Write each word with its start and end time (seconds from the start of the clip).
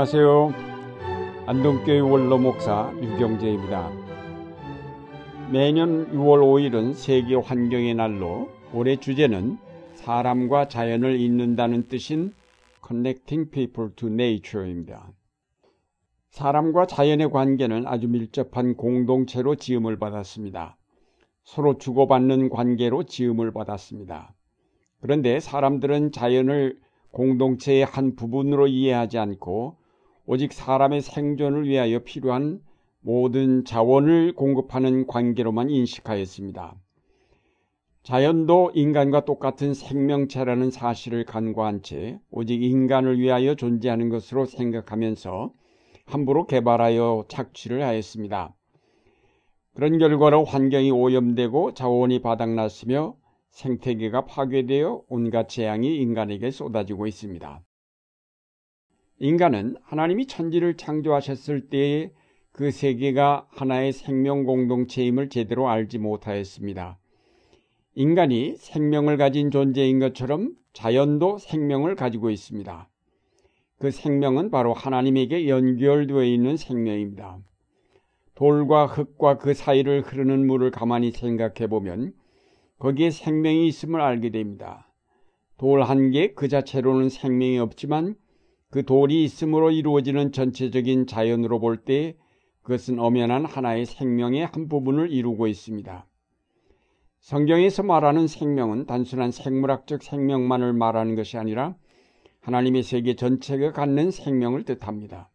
안녕하세요. 0.00 0.54
안동교회 1.44 1.98
원로 1.98 2.38
목사 2.38 2.90
유경재입니다. 3.02 3.90
매년 5.52 6.10
6월 6.12 6.40
5일은 6.40 6.94
세계 6.94 7.34
환경의 7.34 7.96
날로 7.96 8.48
올해 8.72 8.96
주제는 8.96 9.58
사람과 9.96 10.68
자연을 10.68 11.20
잇는다는 11.20 11.88
뜻인 11.88 12.32
Connecting 12.88 13.50
People 13.50 13.90
to 13.94 14.08
Nature입니다. 14.08 15.12
사람과 16.30 16.86
자연의 16.86 17.30
관계는 17.30 17.86
아주 17.86 18.08
밀접한 18.08 18.76
공동체로 18.76 19.54
지음을 19.56 19.98
받았습니다. 19.98 20.78
서로 21.44 21.76
주고받는 21.76 22.48
관계로 22.48 23.02
지음을 23.02 23.52
받았습니다. 23.52 24.32
그런데 25.02 25.40
사람들은 25.40 26.12
자연을 26.12 26.78
공동체의 27.10 27.84
한 27.84 28.16
부분으로 28.16 28.66
이해하지 28.66 29.18
않고 29.18 29.79
오직 30.26 30.52
사람의 30.52 31.02
생존을 31.02 31.68
위하여 31.68 32.00
필요한 32.00 32.60
모든 33.00 33.64
자원을 33.64 34.34
공급하는 34.34 35.06
관계로만 35.06 35.70
인식하였습니다. 35.70 36.76
자연도 38.02 38.72
인간과 38.74 39.24
똑같은 39.24 39.74
생명체라는 39.74 40.70
사실을 40.70 41.24
간과한 41.24 41.82
채 41.82 42.18
오직 42.30 42.62
인간을 42.62 43.18
위하여 43.18 43.54
존재하는 43.54 44.08
것으로 44.08 44.46
생각하면서 44.46 45.52
함부로 46.06 46.46
개발하여 46.46 47.24
착취를 47.28 47.82
하였습니다. 47.82 48.54
그런 49.74 49.98
결과로 49.98 50.44
환경이 50.44 50.90
오염되고 50.90 51.74
자원이 51.74 52.20
바닥났으며 52.20 53.16
생태계가 53.50 54.26
파괴되어 54.26 55.02
온갖 55.08 55.48
재앙이 55.48 55.96
인간에게 55.96 56.50
쏟아지고 56.50 57.06
있습니다. 57.06 57.62
인간은 59.20 59.76
하나님이 59.82 60.26
천지를 60.26 60.78
창조하셨을 60.78 61.68
때에 61.68 62.10
그 62.52 62.70
세계가 62.70 63.48
하나의 63.50 63.92
생명 63.92 64.44
공동체임을 64.44 65.28
제대로 65.28 65.68
알지 65.68 65.98
못하였습니다. 65.98 66.98
인간이 67.94 68.56
생명을 68.56 69.18
가진 69.18 69.50
존재인 69.50 69.98
것처럼 69.98 70.54
자연도 70.72 71.36
생명을 71.36 71.96
가지고 71.96 72.30
있습니다. 72.30 72.88
그 73.78 73.90
생명은 73.90 74.50
바로 74.50 74.72
하나님에게 74.72 75.48
연결되어 75.48 76.24
있는 76.24 76.56
생명입니다. 76.56 77.38
돌과 78.34 78.86
흙과 78.86 79.36
그 79.36 79.52
사이를 79.52 80.00
흐르는 80.00 80.46
물을 80.46 80.70
가만히 80.70 81.10
생각해 81.10 81.66
보면 81.68 82.14
거기에 82.78 83.10
생명이 83.10 83.68
있음을 83.68 84.00
알게 84.00 84.30
됩니다. 84.30 84.88
돌 85.58 85.82
한 85.82 86.10
개 86.10 86.32
그 86.34 86.48
자체로는 86.48 87.10
생명이 87.10 87.58
없지만 87.58 88.14
그 88.70 88.84
돌이 88.84 89.24
있음으로 89.24 89.72
이루어지는 89.72 90.32
전체적인 90.32 91.06
자연으로 91.06 91.58
볼 91.58 91.84
때 91.84 92.16
그것은 92.62 92.98
엄연한 93.00 93.44
하나의 93.44 93.84
생명의 93.84 94.46
한 94.46 94.68
부분을 94.68 95.10
이루고 95.10 95.48
있습니다. 95.48 96.06
성경에서 97.20 97.82
말하는 97.82 98.26
생명은 98.26 98.86
단순한 98.86 99.30
생물학적 99.32 100.02
생명만을 100.02 100.72
말하는 100.72 101.16
것이 101.16 101.36
아니라 101.36 101.74
하나님의 102.40 102.82
세계 102.82 103.16
전체가 103.16 103.72
갖는 103.72 104.10
생명을 104.10 104.64
뜻합니다. 104.64 105.30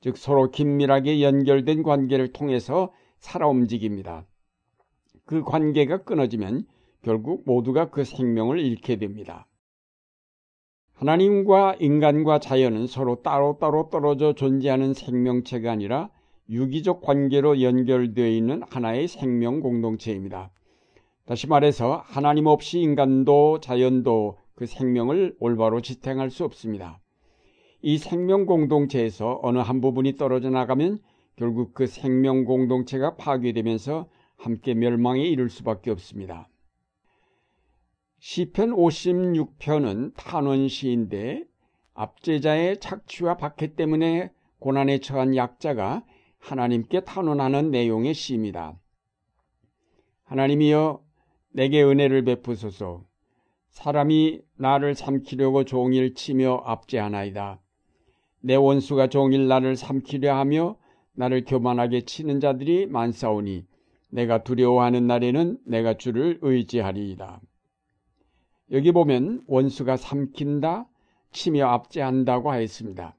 즉 0.00 0.16
서로 0.16 0.50
긴밀하게 0.50 1.22
연결된 1.22 1.82
관계를 1.82 2.32
통해서 2.32 2.92
살아 3.18 3.48
움직입니다. 3.48 4.26
그 5.24 5.42
관계가 5.42 6.04
끊어지면 6.04 6.66
결국 7.02 7.42
모두가 7.46 7.90
그 7.90 8.04
생명을 8.04 8.60
잃게 8.60 8.96
됩니다. 8.96 9.46
하나님과 10.96 11.76
인간과 11.78 12.38
자연은 12.38 12.86
서로 12.86 13.16
따로 13.22 13.58
따로 13.60 13.90
떨어져 13.90 14.32
존재하는 14.32 14.94
생명체가 14.94 15.70
아니라 15.70 16.08
유기적 16.48 17.02
관계로 17.02 17.60
연결되어 17.60 18.26
있는 18.26 18.62
하나의 18.70 19.06
생명 19.06 19.60
공동체입니다. 19.60 20.50
다시 21.26 21.48
말해서 21.48 22.02
하나님 22.06 22.46
없이 22.46 22.80
인간도 22.80 23.60
자연도 23.60 24.38
그 24.54 24.64
생명을 24.64 25.36
올바로 25.38 25.82
지탱할 25.82 26.30
수 26.30 26.44
없습니다. 26.44 26.98
이 27.82 27.98
생명 27.98 28.46
공동체에서 28.46 29.40
어느 29.42 29.58
한 29.58 29.82
부분이 29.82 30.16
떨어져 30.16 30.48
나가면 30.48 31.00
결국 31.36 31.74
그 31.74 31.86
생명 31.86 32.46
공동체가 32.46 33.16
파괴되면서 33.16 34.08
함께 34.36 34.72
멸망에 34.72 35.24
이를 35.24 35.50
수밖에 35.50 35.90
없습니다. 35.90 36.48
시편 38.18 38.70
56편은 38.70 40.14
탄원시인데 40.16 41.44
압제자의 41.94 42.80
착취와 42.80 43.36
박해 43.36 43.74
때문에 43.74 44.30
고난에 44.58 44.98
처한 44.98 45.36
약자가 45.36 46.04
하나님께 46.38 47.00
탄원하는 47.00 47.70
내용의 47.70 48.14
시입니다. 48.14 48.78
하나님이여 50.24 51.02
내게 51.52 51.82
은혜를 51.82 52.24
베푸소서 52.24 53.04
사람이 53.70 54.40
나를 54.56 54.94
삼키려고 54.94 55.64
종일 55.64 56.14
치며 56.14 56.62
압제하나이다. 56.64 57.60
내 58.40 58.54
원수가 58.54 59.08
종일 59.08 59.48
나를 59.48 59.76
삼키려 59.76 60.34
하며 60.36 60.76
나를 61.12 61.44
교만하게 61.44 62.02
치는 62.02 62.40
자들이 62.40 62.86
많사오니 62.86 63.66
내가 64.10 64.42
두려워하는 64.42 65.06
날에는 65.06 65.58
내가 65.64 65.94
주를 65.94 66.38
의지하리이다. 66.42 67.40
여기 68.72 68.90
보면 68.90 69.44
원수가 69.46 69.96
삼킨다, 69.96 70.88
치며 71.30 71.68
압제한다고 71.68 72.50
하였습니다. 72.50 73.16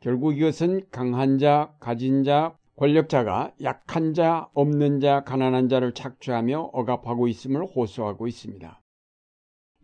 결국 0.00 0.36
이것은 0.36 0.82
강한 0.90 1.38
자, 1.38 1.74
가진 1.78 2.24
자, 2.24 2.56
권력자가 2.76 3.52
약한 3.62 4.14
자, 4.14 4.48
없는 4.54 5.00
자, 5.00 5.22
가난한 5.24 5.68
자를 5.68 5.92
착취하며 5.92 6.70
억압하고 6.72 7.28
있음을 7.28 7.64
호소하고 7.64 8.26
있습니다. 8.26 8.80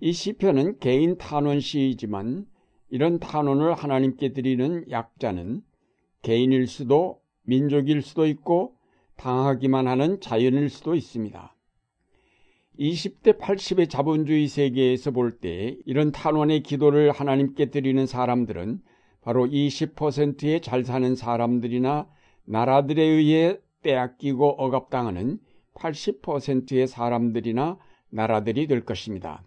이 0.01 0.13
시편은 0.13 0.79
개인 0.79 1.19
탄원 1.19 1.61
시이지만 1.61 2.47
이런 2.89 3.19
탄원을 3.19 3.75
하나님께 3.75 4.33
드리는 4.33 4.85
약자는 4.91 5.63
개인일 6.23 6.67
수도 6.67 7.21
민족일 7.43 8.01
수도 8.01 8.27
있고 8.27 8.75
당하기만 9.17 9.87
하는 9.87 10.21
자연일 10.21 10.71
수도 10.71 10.95
있습니다. 10.95 11.55
20대 12.79 13.39
80의 13.39 13.91
자본주의 13.91 14.47
세계에서 14.47 15.11
볼 15.11 15.41
때 15.41 15.77
이런 15.85 16.13
탄원의 16.13 16.63
기도를 16.63 17.11
하나님께 17.11 17.67
드리는 17.71 18.07
사람들은 18.07 18.81
바로 19.21 19.47
20%의 19.47 20.61
잘 20.63 20.85
사는 20.85 21.17
사람들이나 21.17 22.09
나라들에 22.45 23.03
의해 23.03 23.59
빼앗기고 23.83 24.63
억압당하는 24.63 25.39
80%의 25.75 26.87
사람들이나 26.87 27.79
나라들이 28.11 28.67
될 28.67 28.85
것입니다. 28.85 29.43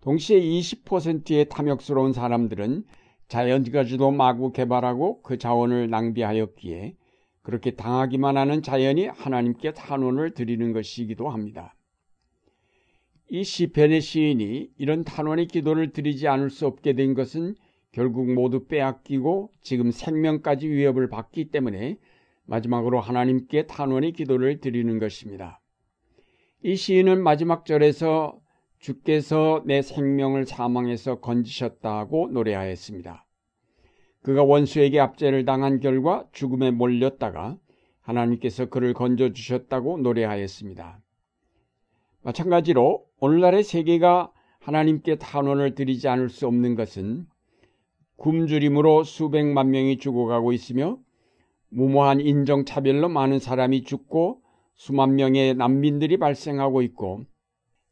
동시에 0.00 0.40
20%의 0.40 1.48
탐욕스러운 1.48 2.12
사람들은 2.12 2.84
자연가지도 3.28 4.10
마구 4.10 4.52
개발하고 4.52 5.22
그 5.22 5.38
자원을 5.38 5.88
낭비하였기에 5.88 6.96
그렇게 7.42 7.70
당하기만 7.70 8.36
하는 8.36 8.60
자연이 8.62 9.06
하나님께 9.06 9.72
탄원을 9.72 10.34
드리는 10.34 10.72
것이기도 10.72 11.30
합니다. 11.30 11.74
이 13.28 13.42
시편의 13.42 14.00
시인이 14.00 14.70
이런 14.76 15.04
탄원의 15.04 15.46
기도를 15.46 15.92
드리지 15.92 16.28
않을 16.28 16.50
수 16.50 16.66
없게 16.66 16.92
된 16.92 17.14
것은 17.14 17.54
결국 17.92 18.32
모두 18.32 18.66
빼앗기고 18.66 19.50
지금 19.62 19.90
생명까지 19.90 20.68
위협을 20.68 21.08
받기 21.08 21.50
때문에 21.50 21.96
마지막으로 22.46 23.00
하나님께 23.00 23.66
탄원의 23.66 24.12
기도를 24.12 24.60
드리는 24.60 24.98
것입니다. 24.98 25.60
이 26.62 26.76
시인은 26.76 27.22
마지막 27.22 27.64
절에서 27.64 28.38
주께서 28.78 29.62
내 29.64 29.80
생명을 29.80 30.44
사망에서 30.44 31.20
건지셨다고 31.20 32.28
노래하였습니다. 32.32 33.26
그가 34.22 34.42
원수에게 34.42 35.00
압제를 35.00 35.44
당한 35.44 35.80
결과 35.80 36.26
죽음에 36.32 36.70
몰렸다가 36.70 37.58
하나님께서 38.00 38.66
그를 38.66 38.92
건져 38.92 39.32
주셨다고 39.32 39.98
노래하였습니다. 39.98 41.03
마찬가지로 42.24 43.04
오늘날의 43.20 43.62
세계가 43.62 44.32
하나님께 44.58 45.16
탄원을 45.16 45.74
드리지 45.74 46.08
않을 46.08 46.30
수 46.30 46.46
없는 46.46 46.74
것은 46.74 47.26
굶주림으로 48.16 49.04
수백만 49.04 49.70
명이 49.70 49.98
죽어가고 49.98 50.52
있으며 50.52 50.98
무모한 51.68 52.20
인정차별로 52.20 53.10
많은 53.10 53.40
사람이 53.40 53.84
죽고 53.84 54.40
수만 54.74 55.16
명의 55.16 55.54
난민들이 55.54 56.16
발생하고 56.16 56.80
있고 56.82 57.26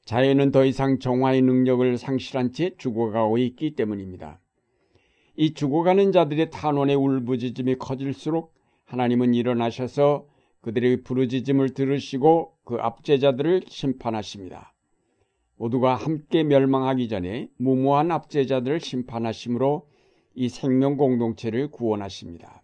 자연은 0.07 0.51
더 0.51 0.65
이상 0.65 0.99
정화의 0.99 1.43
능력을 1.43 1.99
상실한 1.99 2.53
채 2.53 2.75
죽어가고 2.79 3.37
있기 3.37 3.75
때문입니다. 3.75 4.41
이 5.37 5.53
죽어가는 5.53 6.11
자들의 6.11 6.49
탄원의 6.51 6.97
울부짖음이 6.97 7.77
커질수록 7.77 8.55
하나님은 8.87 9.35
일어나셔서 9.35 10.27
그들의 10.63 11.03
부르짖음을 11.03 11.75
들으시고 11.75 12.55
그 12.65 12.77
압제자들을 12.77 13.65
심판하십니다. 13.69 14.73
모두가 15.57 15.95
함께 15.95 16.43
멸망하기 16.43 17.09
전에 17.09 17.49
무모한 17.59 18.11
압제자들을 18.11 18.81
심판하심으로 18.81 19.87
이 20.35 20.49
생명 20.49 20.97
공동체를 20.97 21.71
구원하십니다. 21.71 22.63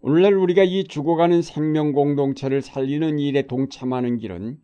오늘날 0.00 0.34
우리가 0.34 0.64
이 0.64 0.84
죽어가는 0.84 1.42
생명 1.42 1.92
공동체를 1.92 2.60
살리는 2.60 3.18
일에 3.18 3.42
동참하는 3.46 4.18
길은 4.18 4.58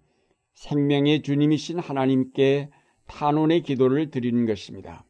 생명의 0.54 1.22
주님이신 1.22 1.78
하나님께 1.78 2.70
탄원의 3.06 3.62
기도를 3.62 4.10
드리는 4.10 4.46
것입니다. 4.46 5.04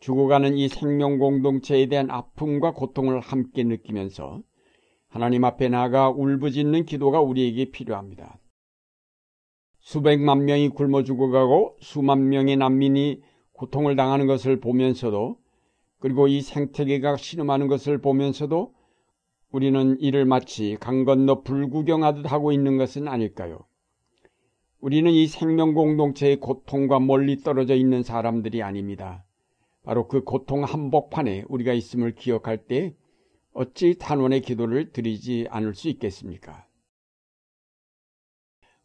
죽어가는 0.00 0.56
이 0.56 0.68
생명 0.68 1.18
공동체에 1.18 1.86
대한 1.86 2.10
아픔과 2.10 2.72
고통을 2.72 3.20
함께 3.20 3.64
느끼면서 3.64 4.42
하나님 5.08 5.44
앞에 5.44 5.68
나가 5.68 6.10
울부짖는 6.10 6.84
기도가 6.84 7.20
우리에게 7.20 7.70
필요합니다. 7.70 8.38
수백만 9.80 10.44
명이 10.44 10.70
굶어 10.70 11.02
죽어가고 11.02 11.76
수만 11.80 12.28
명의 12.28 12.56
난민이 12.56 13.22
고통을 13.52 13.96
당하는 13.96 14.26
것을 14.26 14.60
보면서도 14.60 15.38
그리고 15.98 16.28
이 16.28 16.42
생태계가 16.42 17.16
신음하는 17.16 17.68
것을 17.68 17.98
보면서도 17.98 18.74
우리는 19.50 19.98
이를 19.98 20.26
마치 20.26 20.76
강 20.78 21.04
건너 21.04 21.42
불구경하듯 21.42 22.30
하고 22.30 22.52
있는 22.52 22.76
것은 22.76 23.08
아닐까요? 23.08 23.60
우리는 24.80 25.10
이 25.10 25.26
생명 25.26 25.74
공동체의 25.74 26.36
고통과 26.36 27.00
멀리 27.00 27.38
떨어져 27.38 27.74
있는 27.74 28.02
사람들이 28.02 28.62
아닙니다. 28.62 29.24
바로 29.82 30.06
그 30.06 30.22
고통 30.22 30.64
한복판에 30.64 31.44
우리가 31.48 31.72
있음을 31.72 32.14
기억할 32.14 32.58
때 32.66 32.94
어찌 33.52 33.96
탄원의 33.98 34.42
기도를 34.42 34.92
드리지 34.92 35.46
않을 35.50 35.74
수 35.74 35.88
있겠습니까? 35.88 36.66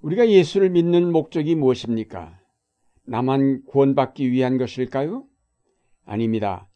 우리가 0.02 0.30
예수를 0.30 0.70
믿는 0.70 1.12
목적이 1.12 1.56
무엇입니까? 1.56 2.40
나만 3.06 3.64
구원받기 3.66 4.32
위한 4.32 4.58
것일까요? 4.58 5.26
아닙니다. 6.06 6.68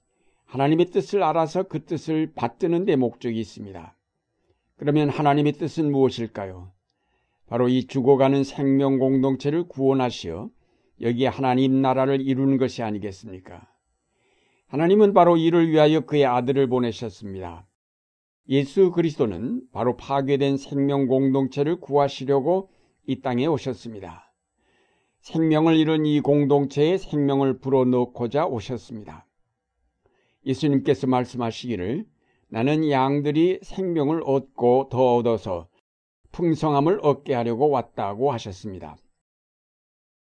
하나님의 0.46 0.88
뜻을 0.88 1.24
알아서 1.24 1.64
그 1.64 1.84
뜻을 1.84 2.32
받드는 2.34 2.86
데 2.86 2.96
목적이 2.96 3.40
있습니다. 3.40 3.96
그러면 4.78 5.10
하나님의 5.10 5.54
뜻은 5.54 5.92
무엇일까요? 5.92 6.72
바로 7.48 7.68
이 7.68 7.86
죽어가는 7.86 8.44
생명 8.44 8.98
공동체를 8.98 9.68
구원하시어 9.68 10.50
여기에 11.02 11.28
하나님 11.28 11.82
나라를 11.82 12.22
이루는 12.22 12.58
것이 12.58 12.82
아니겠습니까? 12.84 13.68
하나님은 14.68 15.14
바로 15.14 15.38
이를 15.38 15.70
위하여 15.70 16.02
그의 16.02 16.26
아들을 16.26 16.68
보내셨습니다. 16.68 17.67
예수 18.50 18.92
그리스도는 18.92 19.64
바로 19.72 19.98
파괴된 19.98 20.58
생명 20.58 21.08
공동체를 21.08 21.80
구하시려고 21.82 22.70
이 23.06 23.22
땅에 23.22 23.46
오셨습니다. 23.46 24.34
생명을 25.20 25.76
잃은 25.76 26.06
이 26.06 26.22
공동체에 26.22 26.98
생명을 26.98 27.60
불어넣고자 27.60 28.46
오셨습니다. 28.46 29.26
예수님께서 30.46 31.08
말씀하시기를 31.08 32.06
나는 32.50 32.90
양들이 32.90 33.60
생명을 33.62 34.22
얻고 34.26 34.88
더 34.90 35.16
얻어서 35.16 35.68
풍성함을 36.32 37.00
얻게 37.04 37.34
하려고 37.34 37.70
왔다고 37.70 38.32
하셨습니다. 38.32 38.96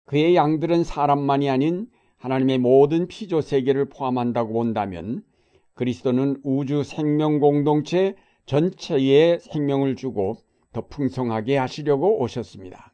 그의 0.05 0.37
양들은 0.37 0.85
사람만이 0.85 1.49
아닌 1.49 1.89
하나님의 2.19 2.59
모든 2.59 3.07
피조 3.07 3.41
세계를 3.41 3.89
포함한다고 3.89 4.53
본다면 4.53 5.25
그리스도는 5.75 6.41
우주 6.43 6.83
생명 6.85 7.41
공동체 7.41 8.15
전체에 8.47 9.39
생명을 9.39 9.97
주고 9.97 10.37
더 10.73 10.87
풍성하게 10.87 11.57
하시려고 11.57 12.21
오셨습니다. 12.23 12.93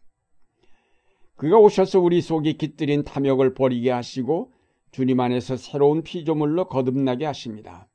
그가 1.37 1.59
오셔서 1.59 2.01
우리 2.01 2.21
속에 2.21 2.55
깃들인 2.55 3.05
탐욕을 3.05 3.55
버리게 3.55 3.91
하시고 3.91 4.53
주님 4.91 5.21
안에서 5.21 5.57
새로운 5.57 6.03
피조물로 6.03 6.69
거듭나게 6.69 7.25
하십니다. 7.27 7.89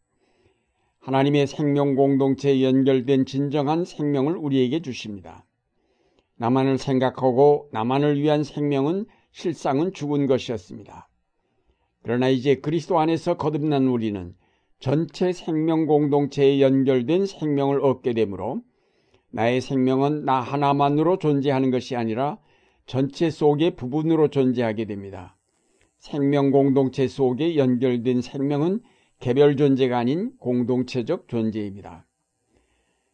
하나님의 1.00 1.47
생명 1.47 1.95
공동체에 1.95 2.63
연결된 2.63 3.25
진정한 3.25 3.83
생명을 3.83 4.38
우리에게 4.38 4.81
주십니다. 4.81 5.45
나만을 6.38 6.77
생각하고 6.77 7.69
나만을 7.74 8.21
위한 8.21 8.44
생명은 8.44 9.06
실상은 9.31 9.91
죽은 9.91 10.27
것이었습니다. 10.27 11.09
그러나 12.03 12.29
이제 12.29 12.56
그리스도 12.56 13.00
안에서 13.00 13.36
거듭난 13.36 13.88
우리는 13.88 14.36
전체 14.83 15.31
생명 15.31 15.85
공동체에 15.85 16.59
연결된 16.59 17.25
생명을 17.25 17.80
얻게 17.85 18.12
되므로 18.12 18.63
나의 19.31 19.62
생명은 19.62 20.25
나 20.25 20.41
하나만으로 20.41 21.19
존재하는 21.19 21.71
것이 21.71 21.95
아니라 21.95 22.38
전체 22.85 23.30
속의 23.30 23.77
부분으로 23.77 24.27
존재하게 24.27 24.83
됩니다. 24.83 25.38
생명 26.00 26.51
공동체 26.51 27.07
속에 27.07 27.56
연결된 27.56 28.19
생명은 28.19 28.81
개별 29.21 29.56
존재가 29.56 29.97
아닌 29.97 30.33
공동체적 30.38 31.29
존재입니다. 31.29 32.06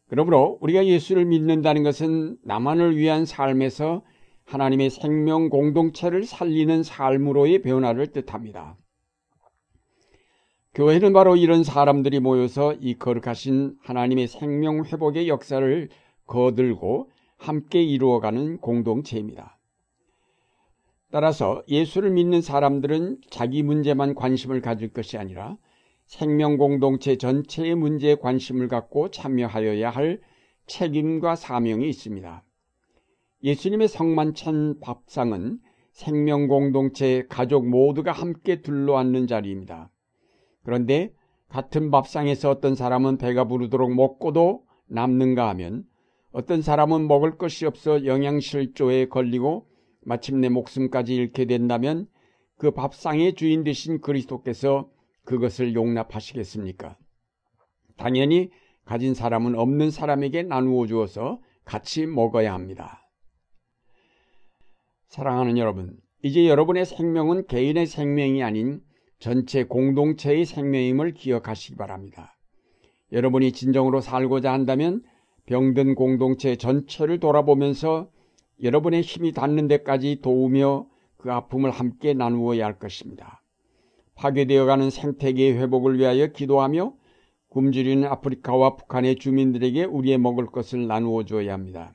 그러므로 0.07 0.57
우리가 0.61 0.87
예수를 0.87 1.25
믿는다는 1.25 1.83
것은 1.83 2.37
나만을 2.43 2.97
위한 2.97 3.27
삶에서 3.27 4.01
하나님의 4.45 4.89
생명 4.89 5.49
공동체를 5.49 6.23
살리는 6.23 6.81
삶으로의 6.81 7.61
변화를 7.61 8.07
뜻합니다. 8.07 8.75
교회는 10.75 11.13
바로 11.13 11.35
이런 11.35 11.63
사람들이 11.63 12.19
모여서 12.19 12.73
이 12.73 12.93
거룩하신 12.93 13.77
하나님의 13.81 14.27
생명 14.27 14.85
회복의 14.85 15.27
역사를 15.27 15.89
거들고 16.27 17.09
함께 17.37 17.81
이루어가는 17.81 18.59
공동체입니다. 18.59 19.57
따라서 21.11 21.63
예수를 21.67 22.11
믿는 22.11 22.41
사람들은 22.41 23.21
자기 23.31 23.63
문제만 23.63 24.13
관심을 24.13 24.61
가질 24.61 24.93
것이 24.93 25.17
아니라 25.17 25.57
생명 26.05 26.57
공동체 26.57 27.15
전체의 27.17 27.73
문제에 27.75 28.15
관심을 28.15 28.67
갖고 28.67 29.09
참여하여야 29.09 29.89
할 29.89 30.21
책임과 30.67 31.35
사명이 31.35 31.89
있습니다. 31.89 32.43
예수님의 33.43 33.87
성만찬 33.87 34.81
밥상은 34.81 35.59
생명 35.93 36.47
공동체 36.47 37.25
가족 37.27 37.67
모두가 37.67 38.11
함께 38.11 38.61
둘러앉는 38.61 39.25
자리입니다. 39.25 39.89
그런데 40.69 41.11
같은 41.47 41.89
밥상에서 41.89 42.51
어떤 42.51 42.75
사람은 42.75 43.17
배가 43.17 43.45
부르도록 43.45 43.91
먹고도 43.95 44.65
남는가 44.85 45.49
하면 45.49 45.83
어떤 46.31 46.61
사람은 46.61 47.07
먹을 47.07 47.39
것이 47.39 47.65
없어 47.65 48.05
영양실조에 48.05 49.07
걸리고 49.07 49.67
마침내 50.01 50.47
목숨까지 50.47 51.15
잃게 51.15 51.45
된다면 51.45 52.05
그 52.55 52.69
밥상의 52.69 53.33
주인 53.33 53.63
되신 53.63 53.99
그리스도께서 53.99 54.91
그것을 55.25 55.73
용납하시겠습니까? 55.73 56.97
당연히 57.97 58.51
가진 58.85 59.15
사람은 59.15 59.57
없는 59.57 59.89
사람에게 59.89 60.43
나누어 60.43 60.85
주어서 60.85 61.41
같이 61.65 62.05
먹어야 62.05 62.53
합니다. 62.53 63.09
사랑하는 65.07 65.57
여러분, 65.57 65.97
이제 66.21 66.47
여러분의 66.47 66.85
생명은 66.85 67.47
개인의 67.47 67.87
생명이 67.87 68.43
아닌 68.43 68.81
전체 69.19 69.63
공동체의 69.65 70.45
생명임을 70.45 71.13
기억하시기 71.13 71.75
바랍니다. 71.75 72.37
여러분이 73.11 73.51
진정으로 73.51 74.01
살고자 74.01 74.51
한다면 74.53 75.03
병든 75.45 75.95
공동체 75.95 76.55
전체를 76.55 77.19
돌아보면서 77.19 78.09
여러분의 78.61 79.01
힘이 79.01 79.33
닿는 79.33 79.67
데까지 79.67 80.19
도우며 80.21 80.87
그 81.17 81.31
아픔을 81.31 81.71
함께 81.71 82.13
나누어야 82.13 82.65
할 82.65 82.79
것입니다. 82.79 83.43
파괴되어가는 84.15 84.89
생태계 84.89 85.53
회복을 85.53 85.97
위하여 85.97 86.27
기도하며 86.27 86.93
굶주리는 87.49 88.07
아프리카와 88.07 88.75
북한의 88.75 89.15
주민들에게 89.15 89.85
우리의 89.85 90.17
먹을 90.17 90.45
것을 90.45 90.87
나누어 90.87 91.25
줘야 91.25 91.53
합니다. 91.53 91.93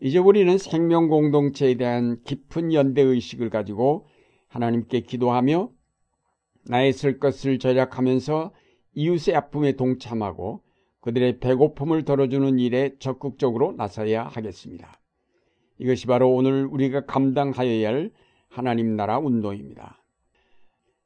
이제 0.00 0.18
우리는 0.18 0.56
생명 0.56 1.08
공동체에 1.08 1.74
대한 1.74 2.22
깊은 2.24 2.72
연대 2.72 3.02
의식을 3.02 3.50
가지고 3.50 4.06
하나님께 4.50 5.00
기도하며 5.00 5.70
나의 6.66 6.92
쓸 6.92 7.18
것을 7.18 7.58
절약하면서 7.58 8.52
이웃의 8.94 9.34
아픔에 9.34 9.72
동참하고 9.72 10.62
그들의 11.00 11.40
배고픔을 11.40 12.04
덜어주는 12.04 12.58
일에 12.58 12.94
적극적으로 12.98 13.72
나서야 13.72 14.24
하겠습니다. 14.24 15.00
이것이 15.78 16.06
바로 16.06 16.30
오늘 16.30 16.66
우리가 16.66 17.06
감당하여야 17.06 17.88
할 17.88 18.10
하나님 18.48 18.96
나라 18.96 19.18
운동입니다. 19.18 20.02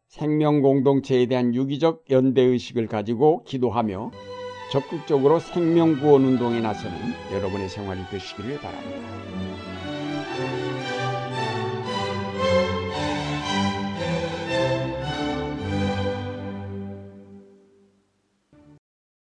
생명 0.09 0.63
공동체에 0.63 1.27
대한 1.27 1.55
유기적 1.55 2.05
연대의식을 2.11 2.87
가지고 2.87 3.45
기도하며 3.45 4.11
적극적으로 4.73 5.39
생명 5.39 6.01
구원 6.01 6.25
운동에 6.25 6.61
나서는 6.61 6.97
여러분의 7.33 7.69
생활이 7.69 8.01
되시기를 8.11 8.59
바랍니다. 8.59 10.74